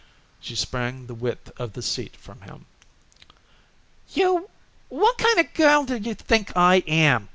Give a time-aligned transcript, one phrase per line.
[0.39, 2.65] She sprang the width of the seat from him.
[4.15, 4.49] "You
[4.89, 7.29] What kind of a girl do you think I am?